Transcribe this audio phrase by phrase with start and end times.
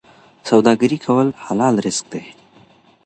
[0.49, 2.23] سوداګري کول حلال رزق دی.